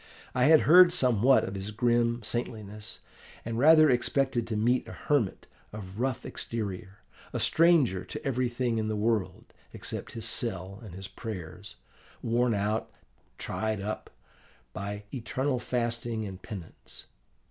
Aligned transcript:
I 0.33 0.45
had 0.45 0.61
heard 0.61 0.91
somewhat 0.91 1.43
of 1.43 1.53
his 1.53 1.69
grim 1.69 2.23
saintliness, 2.23 3.01
and 3.45 3.59
rather 3.59 3.87
expected 3.87 4.47
to 4.47 4.55
meet 4.57 4.87
a 4.87 4.91
hermit 4.93 5.45
of 5.71 5.99
rough 5.99 6.25
exterior, 6.25 7.01
a 7.33 7.39
stranger 7.39 8.03
to 8.05 8.25
everything 8.25 8.79
in 8.79 8.87
the 8.87 8.95
world, 8.95 9.53
except 9.73 10.13
his 10.13 10.25
cell 10.25 10.79
and 10.83 10.95
his 10.95 11.07
prayers, 11.07 11.75
worn 12.23 12.55
out, 12.55 12.89
tried 13.37 13.79
up, 13.79 14.09
by 14.73 15.03
eternal 15.13 15.59
fasting 15.59 16.25
and 16.25 16.41
penance. 16.41 17.05